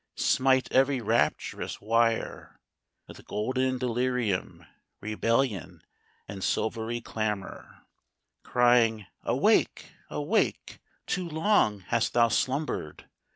Smite 0.15 0.67
every 0.71 0.99
rapturous 0.99 1.79
wire 1.79 2.59
With 3.07 3.27
golden 3.27 3.77
delirium, 3.77 4.65
rebellion 4.99 5.83
and 6.27 6.43
silvery 6.43 7.01
clamor, 7.01 7.85
Crying 8.41 9.05
"Awake! 9.21 9.91
awake! 10.09 10.79
Too 11.05 11.29
long 11.29 11.81
hast 11.81 12.13
thou 12.13 12.29
slumbered! 12.29 13.07